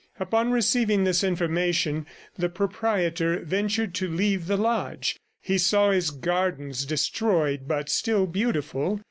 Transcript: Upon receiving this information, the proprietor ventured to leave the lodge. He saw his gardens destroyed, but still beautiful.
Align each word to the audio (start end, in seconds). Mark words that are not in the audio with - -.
Upon 0.19 0.49
receiving 0.51 1.03
this 1.03 1.23
information, 1.23 2.07
the 2.35 2.49
proprietor 2.49 3.41
ventured 3.41 3.93
to 3.93 4.07
leave 4.07 4.47
the 4.47 4.57
lodge. 4.57 5.19
He 5.39 5.59
saw 5.59 5.91
his 5.91 6.09
gardens 6.09 6.85
destroyed, 6.85 7.67
but 7.67 7.87
still 7.87 8.25
beautiful. 8.25 8.99